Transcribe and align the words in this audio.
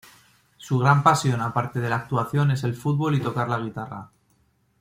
Su 0.57 0.79
gran 0.79 1.03
pasión 1.03 1.41
aparte 1.41 1.79
de 1.79 1.87
la 1.87 1.97
actuación 1.97 2.49
es 2.49 2.63
el 2.63 2.73
fútbol 2.73 3.13
y 3.13 3.21
tocar 3.21 3.47
la 3.49 3.59
guitarra. 3.59 4.09